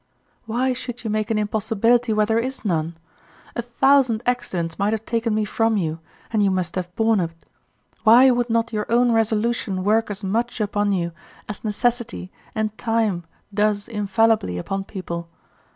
Why 0.47 0.73
should 0.73 1.03
you 1.03 1.11
make 1.11 1.29
an 1.29 1.37
impossibility 1.37 2.11
where 2.11 2.25
there 2.25 2.39
is 2.39 2.65
none? 2.65 2.97
A 3.55 3.61
thousand 3.61 4.23
accidents 4.25 4.79
might 4.79 4.93
have 4.93 5.05
taken 5.05 5.35
me 5.35 5.45
from 5.45 5.77
you, 5.77 5.99
and 6.33 6.41
you 6.41 6.49
must 6.49 6.73
have 6.73 6.95
borne 6.95 7.19
it. 7.19 7.29
Why 8.03 8.31
would 8.31 8.49
not 8.49 8.73
your 8.73 8.91
own 8.91 9.11
resolution 9.11 9.83
work 9.83 10.09
as 10.09 10.23
much 10.23 10.59
upon 10.59 10.91
you 10.91 11.11
as 11.47 11.63
necessity 11.63 12.31
and 12.55 12.75
time 12.79 13.25
does 13.53 13.87
infallibly 13.87 14.57
upon 14.57 14.85
people? 14.85 15.29